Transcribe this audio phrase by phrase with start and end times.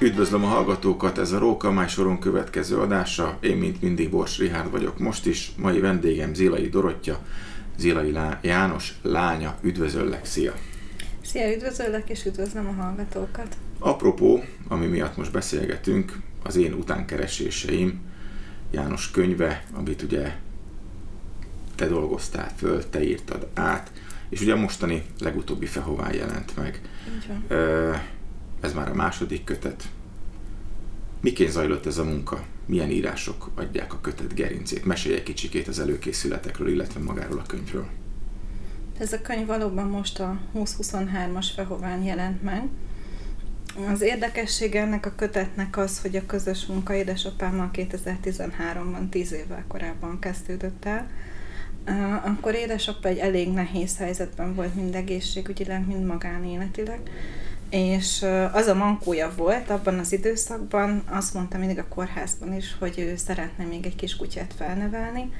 [0.00, 3.38] Üdvözlöm a hallgatókat, ez a Róka Máj soron következő adása.
[3.40, 5.52] Én, mint mindig, Bors Rihárd vagyok most is.
[5.56, 7.18] Mai vendégem Zilai Dorottya,
[7.78, 9.58] Zilai Lá- János lánya.
[9.62, 10.54] Üdvözöllek, szia!
[11.24, 13.56] Szia, üdvözöllek és üdvözlöm a hallgatókat!
[13.78, 18.00] Apropó, ami miatt most beszélgetünk, az én utánkereséseim,
[18.70, 20.32] János könyve, amit ugye
[21.74, 23.90] te dolgoztál föl, te írtad át,
[24.28, 26.80] és ugye a mostani legutóbbi Fehován jelent meg.
[27.16, 27.44] Így van.
[27.58, 27.92] Ö,
[28.60, 29.88] ez már a második kötet.
[31.20, 32.44] Miként zajlott ez a munka?
[32.66, 34.84] Milyen írások adják a kötet gerincét?
[34.84, 37.86] Mesélj egy kicsikét az előkészületekről, illetve magáról a könyvről.
[38.98, 42.68] Ez a könyv valóban most a 2023-as Fehován jelent meg.
[43.88, 50.18] Az érdekessége ennek a kötetnek az, hogy a közös munka édesapámmal 2013-ban, 10 évvel korábban
[50.18, 51.10] kezdődött el.
[52.24, 57.00] Akkor édesapa egy elég nehéz helyzetben volt, mind egészségügyileg, mind magánéletileg.
[57.70, 62.98] És az a mankója volt abban az időszakban, azt mondta mindig a kórházban is, hogy
[62.98, 65.32] ő szeretne még egy kis kutyát felnevelni.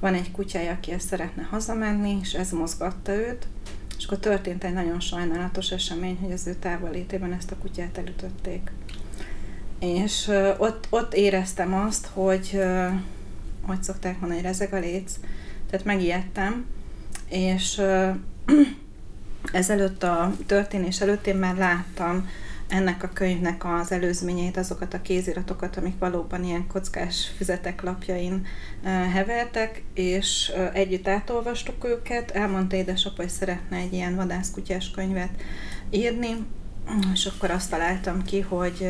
[0.00, 3.46] Van egy kutyája, aki ezt szeretne hazamenni, és ez mozgatta őt.
[3.98, 8.70] És akkor történt egy nagyon sajnálatos esemény, hogy az ő távollétében ezt a kutyát elütötték.
[9.80, 12.60] És ott, ott éreztem azt, hogy,
[13.62, 15.12] hogy szokták mondani, rezeg a léc,
[15.70, 16.66] tehát megijedtem,
[17.28, 17.80] és
[19.52, 22.28] ezelőtt a történés előtt én már láttam
[22.68, 28.46] ennek a könyvnek az előzményeit, azokat a kéziratokat, amik valóban ilyen kockás füzetek lapjain
[29.12, 32.30] hevertek, és együtt átolvastuk őket.
[32.30, 35.42] Elmondta édesapa, hogy szeretne egy ilyen vadászkutyás könyvet
[35.90, 36.46] írni,
[37.12, 38.88] és akkor azt találtam ki, hogy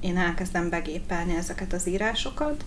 [0.00, 2.64] én elkezdem begépelni ezeket az írásokat,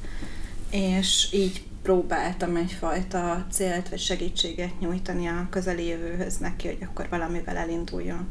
[0.69, 7.57] és így próbáltam egyfajta célt vagy segítséget nyújtani a közeli jövőhöz neki, hogy akkor valamivel
[7.57, 8.27] elinduljon.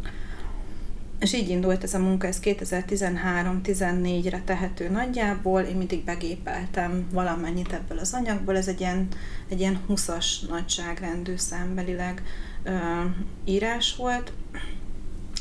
[1.19, 7.99] És így indult ez a munka, ez 2013-14-re tehető nagyjából, én mindig begépeltem valamennyit ebből
[7.99, 9.09] az anyagból, ez egy ilyen,
[9.49, 12.23] egy ilyen 20-as nagyságrendű számbelileg
[12.63, 12.75] ö,
[13.45, 14.33] írás volt,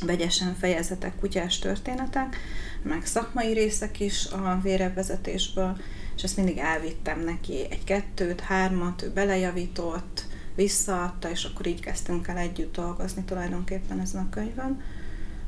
[0.05, 2.37] vegyesen fejezetek, kutyás történetek,
[2.83, 5.77] meg szakmai részek is a vérevezetésből,
[6.15, 12.27] és ezt mindig elvittem neki egy kettőt, hármat, ő belejavított, visszaadta, és akkor így kezdtünk
[12.27, 14.81] el együtt dolgozni tulajdonképpen ezen a könyvön.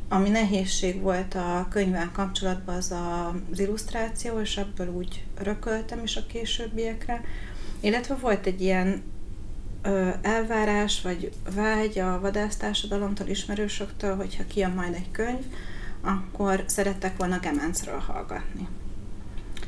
[0.10, 2.92] Ami nehézség volt a könyvvel kapcsolatban, az
[3.52, 7.22] az illusztráció, és ebből úgy rököltem is a későbbiekre.
[7.80, 9.04] Illetve volt egy ilyen
[10.22, 15.46] elvárás, vagy vágy a vadásztársadalomtól, ismerősöktől, hogyha kijön majd egy könyv,
[16.02, 18.68] akkor szerettek volna Gemencről hallgatni.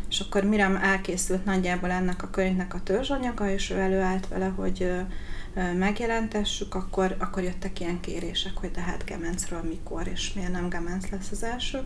[0.09, 4.91] És akkor mire elkészült nagyjából ennek a könyvnek a törzsanyaga, és ő előállt vele, hogy
[5.77, 11.09] megjelentessük, akkor, akkor jöttek ilyen kérések, hogy de hát Gemencről mikor, és miért nem Gemenc
[11.09, 11.79] lesz az első.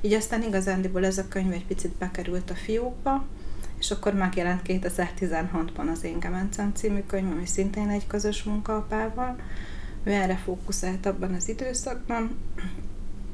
[0.00, 3.24] Így aztán igazándiból ez a könyv egy picit bekerült a fiókba,
[3.78, 9.36] és akkor megjelent 2016-ban az Én Gemencem című könyv, ami szintén egy közös munkaapával.
[10.04, 12.38] Ő erre fókuszált abban az időszakban,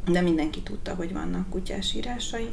[0.04, 2.49] de mindenki tudta, hogy vannak kutyás írásai,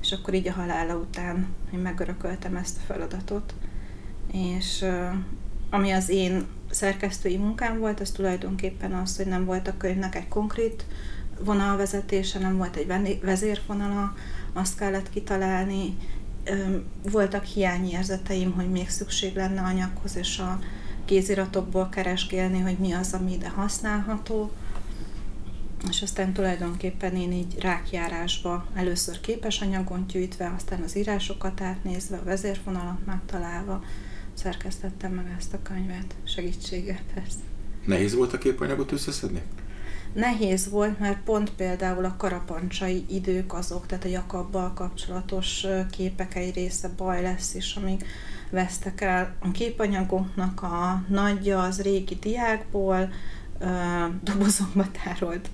[0.00, 3.54] és akkor így a halála után én megörököltem ezt a feladatot,
[4.32, 4.84] és
[5.70, 10.28] ami az én szerkesztői munkám volt, az tulajdonképpen az, hogy nem volt a könyvnek egy
[10.28, 10.84] konkrét
[11.44, 14.14] vonalvezetése, nem volt egy vezérfonala,
[14.52, 15.96] azt kellett kitalálni.
[17.10, 20.58] Voltak hiányérzeteim, hogy még szükség lenne anyaghoz, és a
[21.04, 24.52] kéziratokból keresgélni, hogy mi az, ami ide használható.
[25.88, 32.24] És aztán tulajdonképpen én így rákjárásba először képes anyagon gyűjtve, aztán az írásokat átnézve, a
[32.24, 33.84] vezérfonalat megtalálva,
[34.34, 37.38] szerkesztettem meg ezt a könyvet, segítséget persze.
[37.84, 39.42] Nehéz volt a képanyagot összeszedni?
[40.12, 46.54] Nehéz volt, mert pont például a karapancsai idők azok, tehát a Jakabbal kapcsolatos képek egy
[46.54, 48.04] része baj lesz is, amíg
[48.50, 49.34] vesztek el.
[49.38, 53.12] A képanyagoknak a nagyja az régi diákból,
[54.22, 55.50] dobozokba tárolt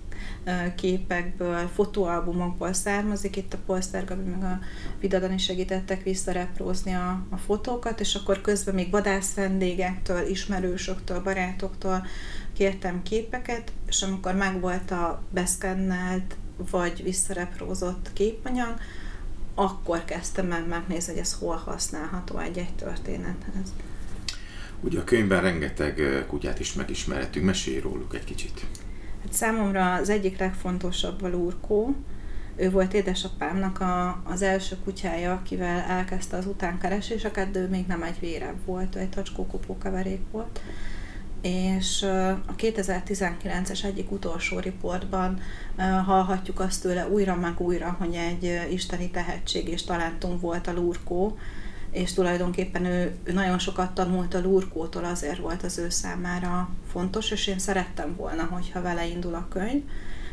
[0.76, 3.36] képekből, fotóalbumokból származik.
[3.36, 4.60] Itt a Polszter Gabi meg a
[5.00, 12.06] Vidadani segítettek visszareprózni a, a fotókat, és akkor közben még vadász vendégektől, ismerősöktől, barátoktól
[12.52, 16.36] kértem képeket, és amikor megvolt a beszkennelt
[16.70, 18.74] vagy visszareprózott képanyag,
[19.54, 23.74] akkor kezdtem meg megnézni, hogy ez hol használható egy-egy történethez.
[24.80, 28.66] Ugye a könyvben rengeteg kutyát is megismerhetünk, mesélj róluk egy kicsit.
[29.26, 31.94] Hát számomra az egyik legfontosabb a lurkó.
[32.56, 38.02] Ő volt édesapámnak a, az első kutyája, akivel elkezdte az utánkereséseket, de ő még nem
[38.02, 40.60] egy vérebb volt, ő egy tacskókopó keverék volt.
[41.42, 42.02] és
[42.46, 45.40] a 2019-es egyik utolsó riportban
[46.04, 51.36] hallhatjuk azt tőle újra meg újra, hogy egy isteni tehetség és talentum volt a Lurkó,
[51.96, 57.46] és tulajdonképpen ő, nagyon sokat tanult a Lurkótól, azért volt az ő számára fontos, és
[57.46, 59.82] én szerettem volna, hogyha vele indul a könyv,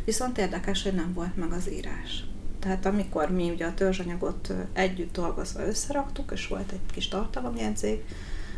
[0.05, 2.23] viszont érdekes, hogy nem volt meg az írás.
[2.59, 8.03] Tehát amikor mi ugye a törzsanyagot együtt dolgozva összeraktuk, és volt egy kis tartalomjegyzék,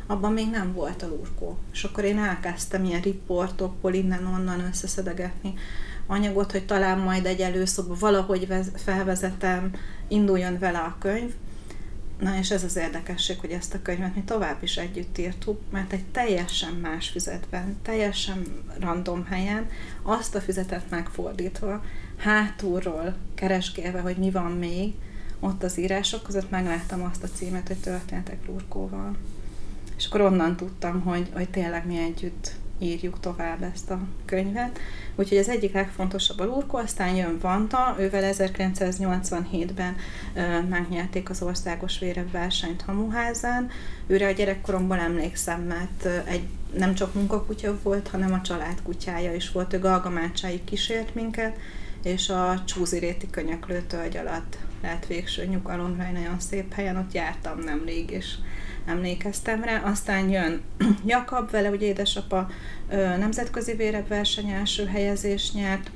[0.08, 1.58] abban még nem volt a lurkó.
[1.72, 5.54] És akkor én elkezdtem ilyen riportokból innen-onnan összeszedegetni
[6.08, 9.72] anyagot, hogy talán majd egy előszoba valahogy felvezetem,
[10.08, 11.34] induljon vele a könyv.
[12.20, 15.94] Na és ez az érdekesség, hogy ezt a könyvet mi tovább is együtt írtuk, mert
[15.94, 19.70] egy teljesen más füzetben, teljesen random helyen,
[20.02, 21.84] azt a füzetet megfordítva,
[22.18, 24.94] hátulról keresgélve, hogy mi van még,
[25.40, 29.16] ott az írások között megláttam azt a címet, hogy történetek Lurkóval.
[29.98, 34.80] És akkor onnan tudtam, hogy, hogy tényleg mi együtt írjuk tovább ezt a könyvet.
[35.16, 39.96] Úgyhogy az egyik legfontosabb a Lurko, aztán jön Vanta, ővel 1987-ben
[40.70, 43.70] megnyerték az országos vérebb versenyt Hamuházán.
[44.08, 46.44] Őre a gyerekkoromban emlékszem, mert egy
[46.78, 49.74] nem csak munkakutya volt, hanem a család kutyája is volt.
[49.74, 51.58] Ő Galgamácsáig kísért minket,
[52.04, 57.60] és a Csúziréti könyöklő tölgy alatt lehet végső nyugalomra, egy nagyon szép helyen, ott jártam
[57.60, 58.36] nemrég, és
[58.86, 59.82] emlékeztem rá.
[59.82, 60.62] Aztán jön
[61.06, 62.50] Jakab, vele ugye édesapa
[63.18, 65.92] nemzetközi vérebb verseny első helyezés nyert,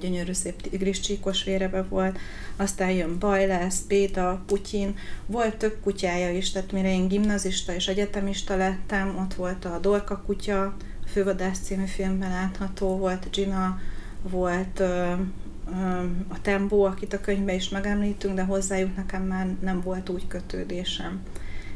[0.00, 2.18] gyönyörű szép tigris csíkos vérebe volt,
[2.56, 4.96] aztán jön Bajlász, Béta, Putyin,
[5.26, 10.22] volt több kutyája is, tehát mire én gimnazista és egyetemista lettem, ott volt a Dorka
[10.26, 10.76] kutya,
[11.06, 13.80] Fővadász című filmben látható, volt Gina,
[14.22, 19.80] volt ö, ö, a Tembo, akit a könyvben is megemlítünk, de hozzájuk nekem már nem
[19.80, 21.22] volt úgy kötődésem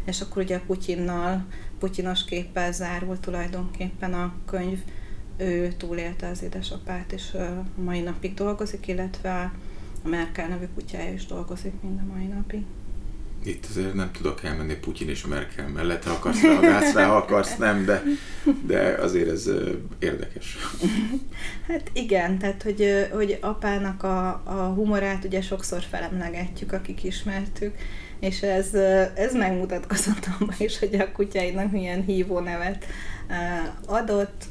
[0.08, 1.44] és akkor ugye Putyinnal,
[1.78, 4.78] Putyinos képpel zárult tulajdonképpen a könyv,
[5.36, 9.52] ő túlélte az édesapát, és a mai napig dolgozik, illetve
[10.04, 12.62] a Merkel nevű kutyája is dolgozik mind a mai napig.
[13.44, 17.56] Itt azért nem tudok elmenni Putyin és Merkel mellett, ha akarsz reagálsz rá, ha akarsz
[17.56, 18.02] nem, de,
[18.66, 19.50] de azért ez
[19.98, 20.56] érdekes.
[21.68, 27.74] Hát igen, tehát hogy, hogy apának a, a humorát ugye sokszor felemlegetjük, akik ismertük,
[28.20, 28.74] és ez,
[29.14, 32.86] ez megmutatkozott abban is, hogy a kutyáinak milyen hívó nevet
[33.86, 34.44] adott.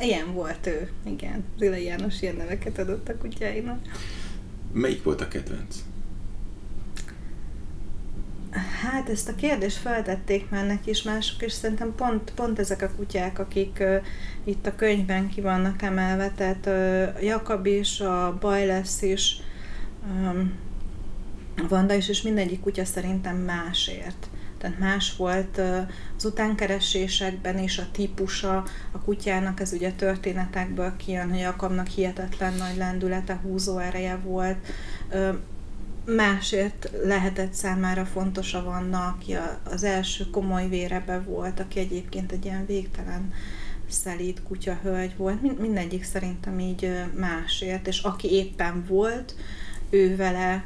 [0.00, 1.44] Ilyen volt ő, igen.
[1.58, 3.78] Zila János ilyen neveket adott a kutyáinak.
[4.72, 5.76] Melyik volt a kedvenc?
[8.82, 12.90] Hát ezt a kérdést feltették már neki is mások, és szerintem pont, pont ezek a
[12.96, 14.02] kutyák, akik uh,
[14.44, 19.36] itt a könyvben ki vannak emelve, tehát uh, Jakab is, a Bajlesz is,
[20.08, 20.52] um,
[21.68, 24.26] Vanda is, és mindegyik kutya szerintem másért.
[24.58, 25.60] Tehát más volt
[26.16, 32.76] az utánkeresésekben is a típusa a kutyának, ez ugye történetekből kijön, hogy Jakabnak hihetetlen nagy
[32.76, 34.66] lendülete, húzó ereje volt.
[36.04, 42.44] Másért lehetett számára fontos a Vanna, aki az első komoly vérebe volt, aki egyébként egy
[42.44, 43.32] ilyen végtelen
[43.88, 45.58] szelíd kutyahölgy volt.
[45.58, 49.34] Mindegyik szerintem így másért, és aki éppen volt,
[49.90, 50.64] ő vele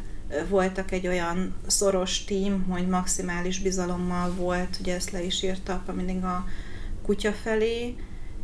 [0.49, 5.93] voltak egy olyan szoros tím, hogy maximális bizalommal volt, ugye ezt le is írta apa
[5.93, 6.45] mindig a
[7.03, 7.97] kutya felé,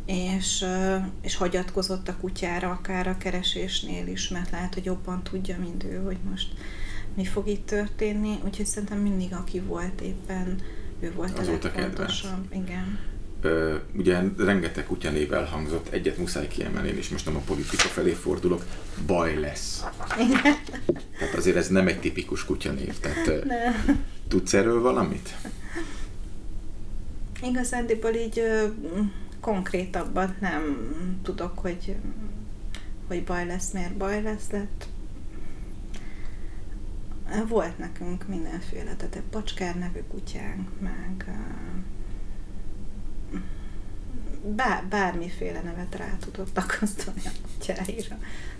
[0.05, 0.65] és,
[1.21, 6.01] és hagyatkozott a kutyára, akár a keresésnél is, mert lehet, hogy jobban tudja, mint ő,
[6.03, 6.53] hogy most
[7.15, 10.61] mi fog itt történni, úgyhogy szerintem mindig, aki volt éppen,
[10.99, 12.53] ő volt Az a legfontosabb.
[12.53, 13.12] Igen
[13.95, 18.65] ugye rengeteg kutyanév elhangzott, egyet muszáj kiemelni, és most nem a politika felé fordulok,
[19.05, 19.83] baj lesz.
[21.17, 23.95] Tehát azért ez nem egy tipikus kutyanév, tehát ne.
[24.27, 25.35] tudsz erről valamit?
[27.41, 28.67] Igazándiból így ö,
[29.39, 30.61] konkrétabban nem
[31.23, 31.95] tudok, hogy,
[33.07, 34.87] hogy baj lesz, miért baj lesz lett.
[37.47, 41.25] Volt nekünk mindenféle, tehát egy pacskár nevű kutyánk, meg
[44.43, 48.17] bár, bármiféle nevet rá tudott akasztani a kutyáira.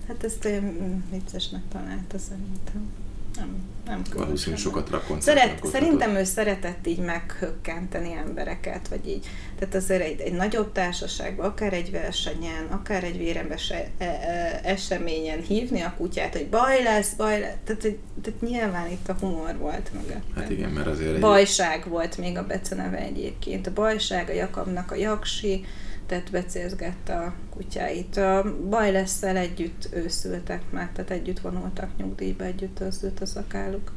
[0.08, 2.92] Hát ezt olyan viccesnek találta szerintem.
[3.36, 5.22] Nem, nem Valószínűleg sokat rakon.
[5.22, 9.28] Szeret, szerintem ő szeretett így meghökkenteni embereket, vagy így.
[9.60, 15.42] Tehát azért egy, egy nagyobb társaságban, akár egy versenyen, akár egy vérembes e, e, eseményen
[15.42, 17.56] hívni a kutyát, hogy baj lesz, baj lesz.
[17.64, 20.22] Tehát, hogy, tehát nyilván itt a humor volt meg.
[20.36, 21.20] Hát igen, mert azért egy...
[21.20, 23.68] Bajság volt még a beceneve egyébként.
[23.68, 25.66] A bajság, a Jakabnak a jaksi,
[26.06, 28.18] tehát becézgette a kutyáit.
[28.18, 33.92] A baj lesz el együtt őszültek meg, tehát együtt vonultak nyugdíjba, együtt őszült a szakáluk.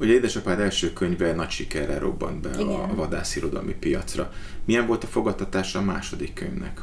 [0.00, 2.66] Ugye édesapád első könyve nagy sikerrel robbant be Igen.
[2.66, 4.32] a vadászirodalmi piacra.
[4.64, 6.80] Milyen volt a fogadtatása a második könyvnek?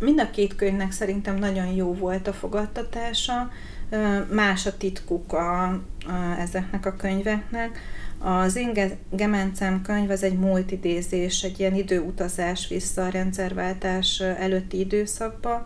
[0.00, 3.50] Mind a két könyvnek szerintem nagyon jó volt a fogadtatása.
[4.30, 5.80] Más a titkuk a, a,
[6.38, 7.80] ezeknek a könyveknek.
[8.18, 15.62] Az Inge Gemencem könyv az egy multidézés, egy ilyen időutazás vissza a rendszerváltás előtti időszakba.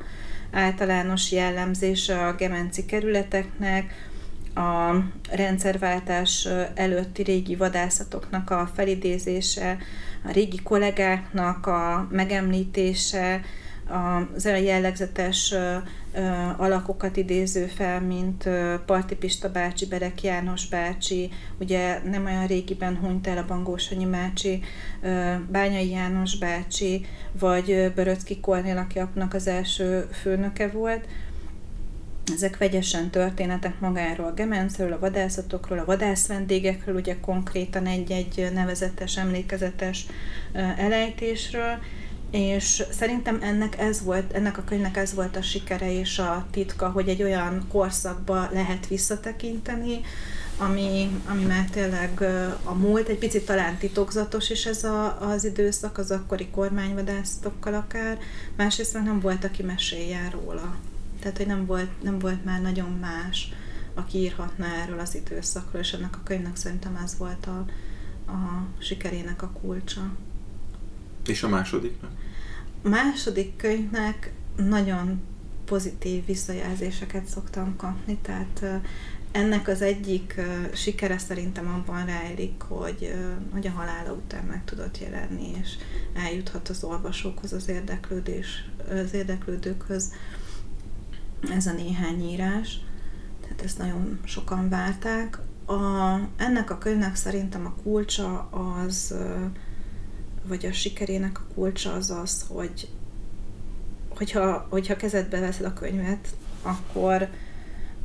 [0.51, 4.11] Általános jellemzése a gemenci kerületeknek,
[4.55, 4.97] a
[5.31, 9.79] rendszerváltás előtti régi vadászatoknak a felidézése,
[10.25, 13.41] a régi kollégáknak a megemlítése,
[14.35, 15.55] az olyan jellegzetes
[16.57, 18.49] alakokat idéző fel, mint
[18.87, 24.63] Parti Pista bácsi, Berek János bácsi, ugye nem olyan régiben hunyt el a Bangósonyi bácsi,
[25.51, 27.07] Bányai János bácsi,
[27.39, 31.07] vagy Böröcki Kornél, aki apnak az első főnöke volt,
[32.35, 40.07] ezek vegyesen történetek magáról, a gemencről, a vadászatokról, a vadászvendégekről, ugye konkrétan egy-egy nevezetes, emlékezetes
[40.77, 41.79] elejtésről,
[42.33, 46.89] és szerintem ennek ez volt, ennek a könyvnek ez volt a sikere és a titka,
[46.89, 50.01] hogy egy olyan korszakba lehet visszatekinteni,
[50.59, 52.21] ami, ami már tényleg
[52.65, 58.19] a múlt, egy picit talán titokzatos is ez a, az időszak, az akkori kormányvadászatokkal akár,
[58.57, 60.77] másrészt nem volt, aki meséljen róla.
[61.21, 63.53] Tehát, hogy nem volt, nem volt már nagyon más,
[63.95, 67.65] aki írhatna erről az időszakról, és ennek a könyvnek szerintem ez volt a,
[68.31, 70.11] a sikerének a kulcsa.
[71.27, 72.11] És a másodiknak?
[72.83, 75.21] A második könyvnek nagyon
[75.65, 78.83] pozitív visszajelzéseket szoktam kapni, tehát
[79.33, 80.41] ennek az egyik
[80.73, 83.15] sikere szerintem abban rejlik, hogy,
[83.53, 85.69] hogy a halála után meg tudott jelenni, és
[86.15, 90.13] eljuthat az olvasókhoz, az, érdeklődés, az érdeklődőkhöz
[91.51, 92.81] ez a néhány írás.
[93.41, 95.39] Tehát ezt nagyon sokan várták.
[95.67, 99.15] A, ennek a könyvnek szerintem a kulcsa az,
[100.45, 102.89] vagy a sikerének a kulcsa az az, hogy
[104.09, 106.29] hogyha, hogyha kezedbe veszed a könyvet,
[106.63, 107.29] akkor,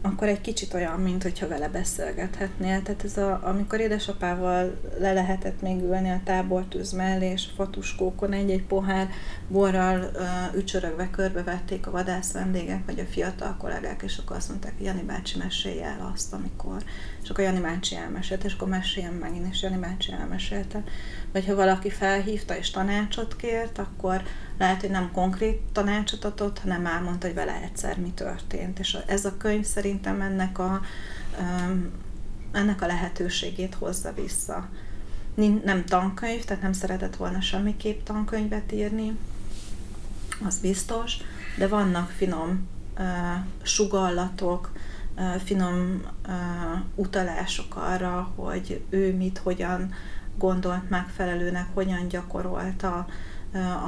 [0.01, 2.81] akkor egy kicsit olyan, mint hogyha vele beszélgethetnél.
[2.81, 8.63] Tehát ez a, amikor édesapával le lehetett még ülni a tábortűz mellé, és fatuskókon egy-egy
[8.63, 9.09] pohár
[9.47, 10.11] borral
[10.55, 15.01] ücsörögve körbevették a vadász vendégek, vagy a fiatal kollégák, és akkor azt mondták, hogy Jani
[15.01, 16.83] bácsi mesélje el azt, amikor.
[17.23, 20.83] És akkor Jani bácsi elmesélte, és akkor meséljem megint, és Jani bácsi elmesélte.
[21.31, 24.21] Vagy ha valaki felhívta és tanácsot kért, akkor
[24.57, 28.79] lehet, hogy nem konkrét tanácsot adott, hanem elmondta, hogy vele egyszer mi történt.
[28.79, 30.81] És ez a könyv szerintem ennek a,
[32.51, 34.69] ennek a lehetőségét hozza vissza.
[35.63, 39.17] Nem tankönyv, tehát nem szeretett volna semmiképp tankönyvet írni,
[40.45, 41.17] az biztos,
[41.57, 43.05] de vannak finom uh,
[43.61, 44.71] sugallatok,
[45.17, 46.33] uh, finom uh,
[46.95, 49.93] utalások arra, hogy ő mit, hogyan
[50.37, 53.07] gondolt megfelelőnek, hogyan gyakorolta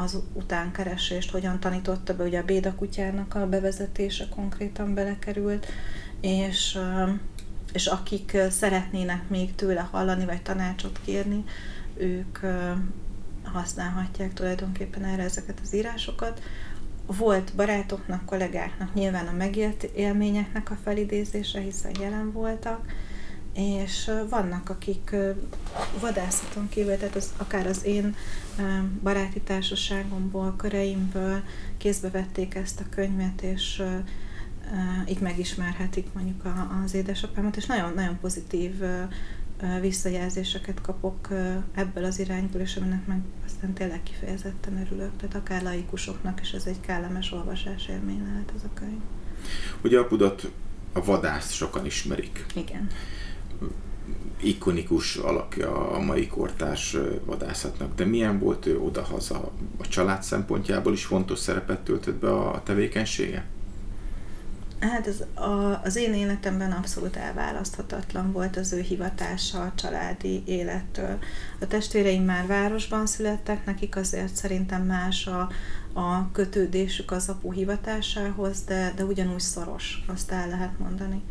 [0.03, 5.65] az utánkeresést, hogyan tanította be, ugye a Béda kutyának a bevezetése konkrétan belekerült,
[6.21, 6.77] és,
[7.73, 11.43] és akik szeretnének még tőle hallani, vagy tanácsot kérni,
[11.97, 12.39] ők
[13.43, 16.41] használhatják tulajdonképpen erre ezeket az írásokat.
[17.05, 22.85] Volt barátoknak, kollégáknak nyilván a megélt élményeknek a felidézése, hiszen jelen voltak,
[23.59, 25.15] és vannak, akik
[25.99, 28.15] vadászaton kívül, tehát az, akár az én
[29.03, 31.41] baráti társaságomból, köreimből
[31.77, 33.83] kézbe vették ezt a könyvet, és
[35.07, 36.43] így megismerhetik mondjuk
[36.85, 38.83] az édesapámat, és nagyon-nagyon pozitív
[39.81, 41.27] visszajelzéseket kapok
[41.73, 45.11] ebből az irányból, és aminek meg aztán tényleg kifejezetten örülök.
[45.17, 49.01] Tehát akár laikusoknak is ez egy kellemes olvasás élmény lehet ez a könyv.
[49.83, 50.51] Ugye apudat
[50.93, 52.45] a vadász sokan ismerik.
[52.55, 52.89] Igen
[54.41, 59.51] ikonikus alakja a mai kortárs vadászatnak, de milyen volt ő odahaza?
[59.77, 63.45] A család szempontjából is fontos szerepet töltött be a tevékenysége?
[64.79, 71.17] Hát ez a, az én életemben abszolút elválaszthatatlan volt az ő hivatása a családi élettől.
[71.61, 75.49] A testvéreim már városban születtek, nekik azért szerintem más a,
[75.93, 81.21] a kötődésük az apu hivatásához, de, de ugyanúgy szoros, azt el lehet mondani.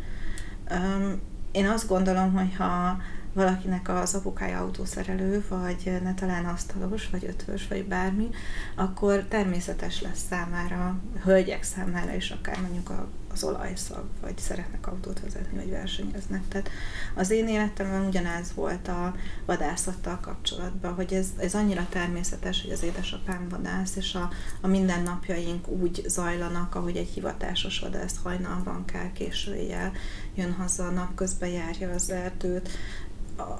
[0.71, 2.97] Um, én azt gondolom, hogy ha
[3.39, 8.29] valakinek az apukája autószerelő, vagy ne talán asztalos, vagy ötvös, vagy bármi,
[8.75, 15.19] akkor természetes lesz számára, hölgyek számára is akár mondjuk a az olajszag, vagy szeretnek autót
[15.19, 16.47] vezetni, vagy versenyeznek.
[16.47, 16.69] Tehát
[17.15, 19.15] az én életemben ugyanez volt a
[19.45, 24.29] vadászattal kapcsolatban, hogy ez, ez annyira természetes, hogy az édesapám vadász, és a,
[24.61, 29.91] a mindennapjaink úgy zajlanak, ahogy egy hivatásos vadász hajnalban kell, késő éjjel
[30.35, 32.69] jön haza, napközben járja az erdőt,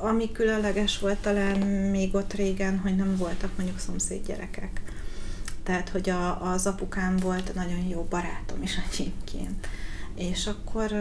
[0.01, 4.81] ami különleges volt talán még ott régen, hogy nem voltak mondjuk szomszéd gyerekek
[5.69, 9.67] tehát, hogy a, az apukám volt nagyon jó barátom is egyébként.
[10.15, 10.93] És akkor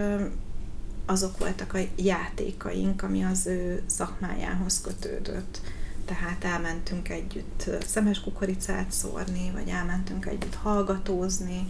[1.06, 5.60] azok voltak a játékaink, ami az ő szakmájához kötődött.
[6.04, 11.66] Tehát elmentünk együtt szemes kukoricát szórni, vagy elmentünk együtt hallgatózni,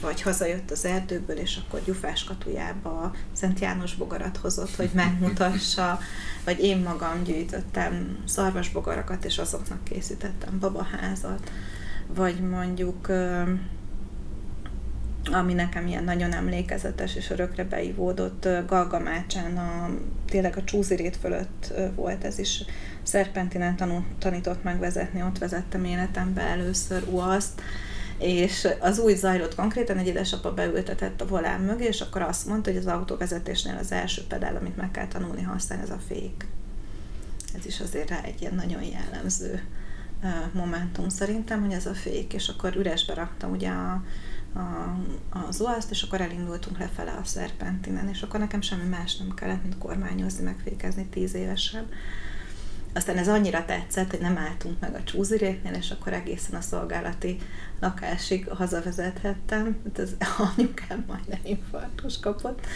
[0.00, 5.98] vagy hazajött az erdőből, és akkor gyufás katujába Szent János bogarat hozott, hogy megmutassa,
[6.44, 11.50] vagy én magam gyűjtöttem szarvasbogarakat, és azoknak készítettem babaházat
[12.14, 13.10] vagy mondjuk
[15.30, 19.90] ami nekem ilyen nagyon emlékezetes és örökre beivódott Galgamácsán, a,
[20.26, 22.64] tényleg a csúzirét fölött volt ez is.
[23.02, 27.60] Szerpentinen tanult, tanított megvezetni, ott vezettem életembe először uaszt,
[28.18, 32.70] és az úgy zajlott konkrétan, egy édesapa beültetett a volán mögé, és akkor azt mondta,
[32.70, 36.46] hogy az autóvezetésnél az első pedál, amit meg kell tanulni használni, ez a fék.
[37.58, 39.62] Ez is azért rá egy ilyen nagyon jellemző
[40.52, 44.02] momentum szerintem, hogy ez a fék, és akkor üresbe raktam ugye a,
[44.54, 44.98] a,
[45.30, 49.62] az oaszt, és akkor elindultunk lefele a szerpentinen, és akkor nekem semmi más nem kellett,
[49.62, 51.86] mint kormányozni, megfékezni tíz évesebb.
[52.94, 57.38] Aztán ez annyira tetszett, hogy nem álltunk meg a csúziréknél, és akkor egészen a szolgálati
[57.82, 59.76] lakásig hazavezethettem.
[59.84, 60.16] Hát az
[60.56, 62.66] anyukám majdnem infarktus kapott.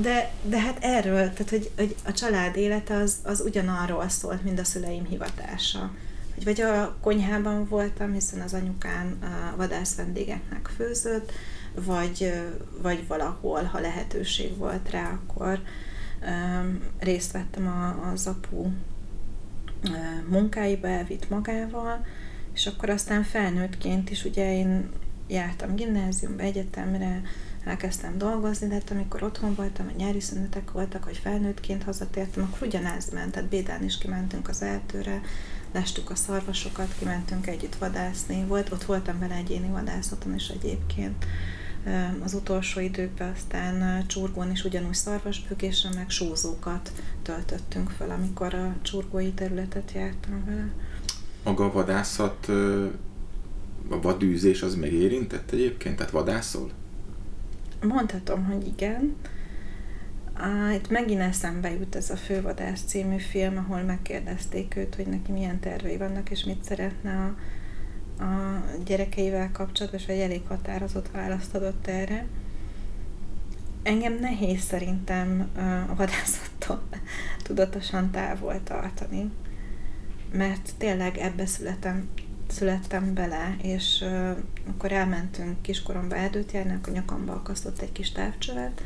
[0.00, 4.58] De, de hát erről, tehát hogy, hogy a család élete az, az ugyanarról szólt, mint
[4.58, 5.90] a szüleim hivatása
[6.36, 9.18] hogy vagy a konyhában voltam, hiszen az anyukám
[9.52, 11.32] a vadász vendégeknek főzött,
[11.74, 12.32] vagy,
[12.82, 15.60] vagy valahol, ha lehetőség volt rá, akkor
[16.22, 18.66] um, részt vettem a, az apu
[20.28, 22.04] munkáiba, elvitt magával,
[22.56, 24.88] és akkor aztán felnőttként is, ugye én
[25.28, 27.22] jártam gimnáziumba, egyetemre,
[27.64, 32.66] elkezdtem dolgozni, de hát amikor otthon voltam, a nyári szünetek voltak, vagy felnőttként hazatértem, akkor
[32.66, 35.20] ugyanez ment, tehát Bédán is kimentünk az erdőre,
[35.72, 41.26] lestük a szarvasokat, kimentünk együtt vadászni, volt, ott voltam vele egyéni vadászaton is egyébként,
[42.22, 46.92] az utolsó időkben aztán csurgón is ugyanúgy szarvasbőgésre, meg sózókat
[47.22, 50.72] töltöttünk fel, amikor a csurgói területet jártam vele.
[51.46, 52.48] Maga a vadászat,
[53.88, 55.96] a vadűzés az megérintett egyébként?
[55.96, 56.70] Tehát vadászol?
[57.82, 59.16] Mondhatom, hogy igen.
[60.32, 65.32] Á, itt megint eszembe jut ez a Fővadász című film, ahol megkérdezték őt, hogy neki
[65.32, 67.34] milyen tervei vannak, és mit szeretne
[68.18, 72.26] a, a gyerekeivel kapcsolatban, és egy elég határozott választ adott erre.
[73.82, 75.48] Engem nehéz szerintem
[75.90, 76.82] a vadászattól
[77.46, 79.30] tudatosan távol tartani,
[80.32, 82.08] mert tényleg ebbe születem,
[82.48, 84.36] születtem bele, és uh,
[84.68, 88.82] akkor elmentünk kiskoromba erdőt járni, akkor nyakamba akasztott egy kis távcsövet,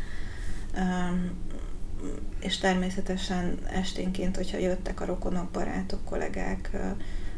[2.40, 6.70] és természetesen esténként, hogyha jöttek a rokonok, barátok, kollégák,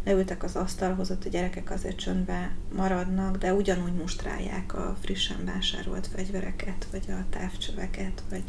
[0.05, 6.07] leültek az asztalhoz, ott a gyerekek azért csöndbe maradnak, de ugyanúgy mustrálják a frissen vásárolt
[6.07, 8.43] fegyvereket, vagy a távcsöveket, vagy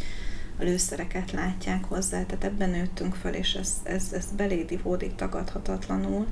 [0.60, 6.28] a lőszereket látják hozzá, tehát ebben nőttünk föl, és ez, ez, ez belédi hódik tagadhatatlanul.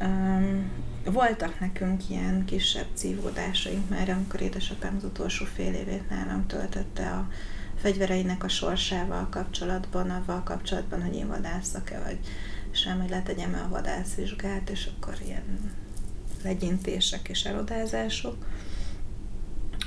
[0.00, 0.70] Um,
[1.04, 7.28] voltak nekünk ilyen kisebb cívódásaink, mert amikor édesapám az utolsó fél évét nálam töltötte a
[7.76, 12.18] fegyvereinek a sorsával kapcsolatban, avval kapcsolatban, hogy én vadászak-e, vagy
[12.70, 15.72] sem, hogy letegyem-e a vadászvizsgát, és akkor ilyen
[16.42, 18.46] legyintések és erodázások.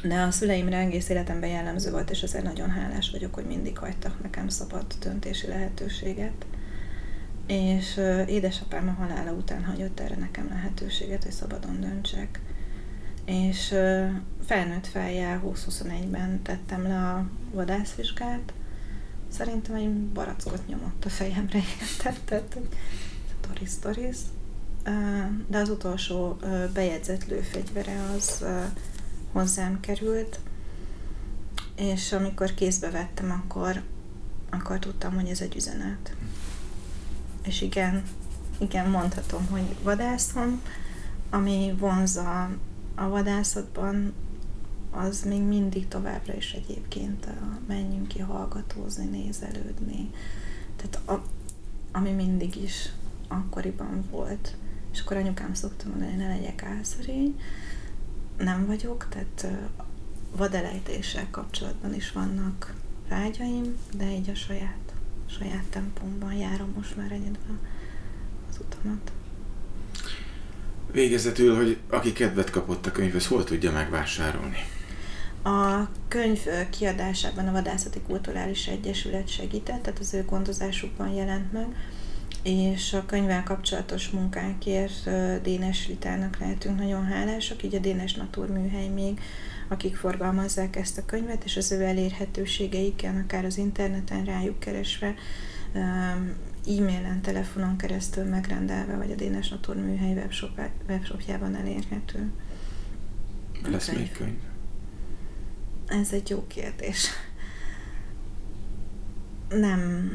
[0.03, 4.21] De a szüleimre egész életemben jellemző volt, és ezért nagyon hálás vagyok, hogy mindig hagytak
[4.21, 6.45] nekem szabad döntési lehetőséget
[7.47, 12.39] és édesapám a halála után hagyott erre nekem lehetőséget, hogy szabadon döntsek.
[13.25, 13.67] És
[14.45, 18.53] felnőtt fejjel 20-21-ben tettem le a vadászvizsgát.
[19.27, 22.51] Szerintem egy barackot nyomott a fejemre, érted?
[23.41, 24.17] Toris, Toris.
[25.47, 26.39] De az utolsó
[26.73, 28.45] bejegyzett lőfegyvere az
[29.34, 30.39] hozzám került,
[31.76, 33.82] és amikor kézbe vettem, akkor,
[34.50, 36.15] akkor tudtam, hogy ez egy üzenet
[37.43, 38.04] és igen,
[38.58, 40.62] igen, mondhatom, hogy vadászom,
[41.30, 42.50] ami vonza
[42.96, 44.13] a vadászatban,
[44.91, 50.10] az még mindig továbbra is egyébként a menjünk ki hallgatózni, nézelődni.
[50.76, 51.28] Tehát a,
[51.91, 52.89] ami mindig is
[53.28, 54.56] akkoriban volt.
[54.91, 57.39] És akkor anyukám szokta mondani, ne legyek álszerény.
[58.38, 59.48] Nem vagyok, tehát
[60.36, 62.74] vadelejtéssel kapcsolatban is vannak
[63.10, 64.93] vágyaim, de így a saját,
[65.26, 67.60] saját tempomban járom most már egyedül
[68.50, 69.12] az utamat.
[70.91, 74.58] Végezetül, hogy aki kedvet kapott a könyvhez, hol tudja megvásárolni?
[75.43, 81.76] A könyv kiadásában a Vadászati Kulturális Egyesület segített, tehát az ő gondozásukban jelent meg,
[82.41, 85.10] és a könyvvel kapcsolatos munkánkért
[85.41, 89.19] Dénes Ritának lehetünk nagyon hálásak, így a Dénes Natur műhely még,
[89.67, 95.13] akik forgalmazzák ezt a könyvet, és az ő elérhetőségeikkel, akár az interneten rájuk keresve,
[96.67, 102.32] e-mailen, telefonon keresztül megrendelve, vagy a Dénes Natur műhely webshop, webshopjában elérhető.
[103.69, 104.39] Lesz még könyv?
[105.88, 107.08] Ez egy jó kérdés.
[109.50, 110.12] Nem,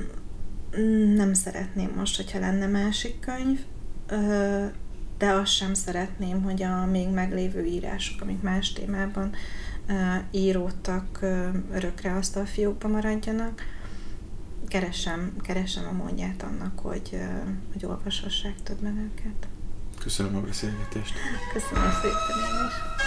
[1.15, 3.61] nem szeretném most, hogyha lenne másik könyv,
[5.19, 9.35] de azt sem szeretném, hogy a még meglévő írások, amik más témában
[10.31, 11.19] íródtak,
[11.73, 13.63] örökre azt a fiókba maradjanak.
[14.69, 17.19] Keresem, keresem a módját annak, hogy,
[17.73, 19.49] hogy olvashassák többen őket.
[19.99, 21.15] Köszönöm a beszélgetést.
[21.53, 22.98] Köszönöm szépen én is.